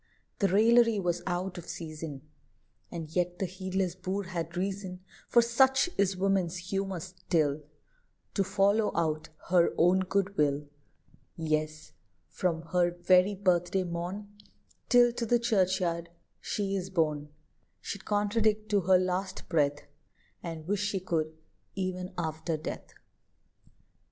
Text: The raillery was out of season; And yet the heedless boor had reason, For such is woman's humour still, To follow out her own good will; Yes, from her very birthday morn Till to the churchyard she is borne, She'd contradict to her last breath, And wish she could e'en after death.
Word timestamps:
The 0.39 0.47
raillery 0.47 0.99
was 0.99 1.21
out 1.27 1.59
of 1.59 1.67
season; 1.69 2.23
And 2.89 3.11
yet 3.15 3.37
the 3.37 3.45
heedless 3.45 3.93
boor 3.93 4.23
had 4.23 4.57
reason, 4.57 5.01
For 5.27 5.43
such 5.43 5.91
is 5.95 6.17
woman's 6.17 6.57
humour 6.57 6.99
still, 7.01 7.61
To 8.33 8.43
follow 8.43 8.91
out 8.95 9.29
her 9.49 9.75
own 9.77 9.99
good 9.99 10.35
will; 10.37 10.65
Yes, 11.35 11.93
from 12.29 12.63
her 12.69 12.89
very 12.89 13.35
birthday 13.35 13.83
morn 13.83 14.35
Till 14.89 15.13
to 15.13 15.23
the 15.27 15.37
churchyard 15.37 16.09
she 16.39 16.75
is 16.75 16.89
borne, 16.89 17.29
She'd 17.79 18.03
contradict 18.03 18.69
to 18.69 18.81
her 18.81 18.97
last 18.97 19.47
breath, 19.49 19.83
And 20.41 20.65
wish 20.67 20.81
she 20.81 20.99
could 20.99 21.31
e'en 21.77 22.11
after 22.17 22.57
death. 22.57 22.91